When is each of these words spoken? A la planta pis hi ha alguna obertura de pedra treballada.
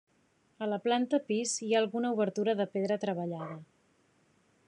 A 0.65 0.69
la 0.69 0.79
planta 0.85 1.19
pis 1.27 1.53
hi 1.67 1.69
ha 1.75 1.81
alguna 1.81 2.11
obertura 2.17 2.57
de 2.63 2.67
pedra 2.77 2.99
treballada. 3.05 3.61